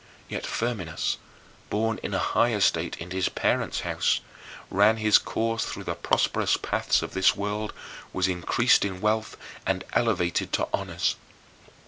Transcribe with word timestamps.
And 0.23 0.31
yet 0.31 0.47
Firminus, 0.47 1.17
born 1.69 1.99
in 2.01 2.15
a 2.15 2.29
high 2.33 2.53
estate 2.53 2.97
in 2.97 3.11
his 3.11 3.29
parents' 3.29 3.81
house, 3.81 4.19
ran 4.71 4.97
his 4.97 5.19
course 5.19 5.63
through 5.63 5.83
the 5.83 5.93
prosperous 5.93 6.57
paths 6.57 7.03
of 7.03 7.13
this 7.13 7.35
world, 7.35 7.71
was 8.11 8.27
increased 8.27 8.83
in 8.83 8.99
wealth, 8.99 9.37
and 9.63 9.83
elevated 9.93 10.51
to 10.53 10.67
honors. 10.73 11.17